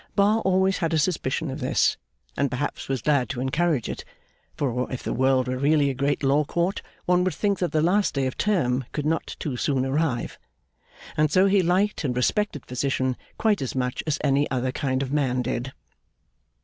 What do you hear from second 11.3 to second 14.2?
so he liked and respected Physician quite as much as